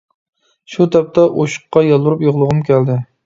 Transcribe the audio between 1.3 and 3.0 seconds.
ئوشۇققا يالۋۇرۇپ يىغلىغۇم كەلدى.